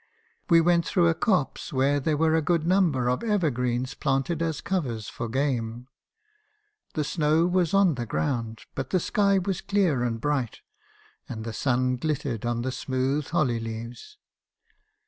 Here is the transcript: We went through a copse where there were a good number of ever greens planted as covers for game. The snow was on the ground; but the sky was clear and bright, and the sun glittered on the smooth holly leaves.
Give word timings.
We 0.49 0.61
went 0.61 0.83
through 0.83 1.09
a 1.09 1.13
copse 1.13 1.71
where 1.71 1.99
there 1.99 2.17
were 2.17 2.33
a 2.33 2.41
good 2.41 2.65
number 2.65 3.07
of 3.07 3.23
ever 3.23 3.51
greens 3.51 3.93
planted 3.93 4.41
as 4.41 4.59
covers 4.59 5.07
for 5.09 5.29
game. 5.29 5.89
The 6.95 7.03
snow 7.03 7.45
was 7.45 7.75
on 7.75 7.93
the 7.93 8.07
ground; 8.07 8.61
but 8.73 8.89
the 8.89 8.99
sky 8.99 9.37
was 9.37 9.61
clear 9.61 10.01
and 10.03 10.19
bright, 10.19 10.61
and 11.29 11.43
the 11.43 11.53
sun 11.53 11.97
glittered 11.97 12.47
on 12.47 12.63
the 12.63 12.71
smooth 12.71 13.27
holly 13.27 13.59
leaves. 13.59 14.17